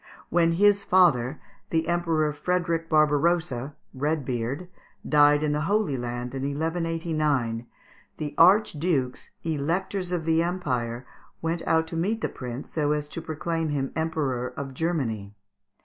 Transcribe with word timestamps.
When 0.29 0.53
his 0.53 0.83
father, 0.83 1.39
the 1.69 1.87
Emperor 1.87 2.33
Frederick 2.33 2.89
Barbarossa 2.89 3.75
(Red 3.93 4.25
beard), 4.25 4.67
died 5.07 5.43
in 5.43 5.51
the 5.51 5.61
Holy 5.69 5.95
Land, 5.95 6.33
in 6.33 6.41
1189, 6.41 7.67
the 8.17 8.33
Archdukes, 8.35 9.29
Electors 9.43 10.11
of 10.11 10.25
the 10.25 10.41
Empire, 10.41 11.05
went 11.39 11.61
out 11.67 11.85
to 11.85 11.95
meet 11.95 12.21
the 12.21 12.29
prince 12.29 12.71
so 12.71 12.93
as 12.93 13.07
to 13.09 13.21
proclaim 13.21 13.69
him 13.69 13.91
Emperor 13.95 14.47
of 14.57 14.73
Germany. 14.73 15.35